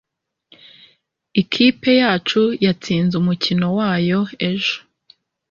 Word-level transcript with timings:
ikipe 1.41 1.89
yacu 2.01 2.41
yatsinze 2.65 3.13
umukino 3.21 3.67
wayo 3.77 4.19
ejo 4.51 4.77